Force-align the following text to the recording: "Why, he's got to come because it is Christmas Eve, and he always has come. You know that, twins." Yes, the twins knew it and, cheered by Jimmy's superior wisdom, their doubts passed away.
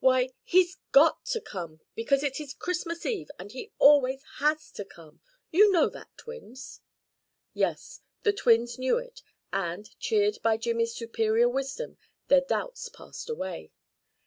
"Why, 0.00 0.28
he's 0.42 0.76
got 0.92 1.24
to 1.24 1.40
come 1.40 1.80
because 1.94 2.22
it 2.22 2.38
is 2.38 2.52
Christmas 2.52 3.06
Eve, 3.06 3.30
and 3.38 3.50
he 3.50 3.72
always 3.78 4.22
has 4.38 4.78
come. 4.90 5.22
You 5.50 5.72
know 5.72 5.88
that, 5.88 6.10
twins." 6.18 6.82
Yes, 7.54 8.02
the 8.24 8.34
twins 8.34 8.78
knew 8.78 8.98
it 8.98 9.22
and, 9.54 9.88
cheered 9.98 10.36
by 10.42 10.58
Jimmy's 10.58 10.94
superior 10.94 11.48
wisdom, 11.48 11.96
their 12.28 12.42
doubts 12.42 12.90
passed 12.90 13.30
away. 13.30 13.72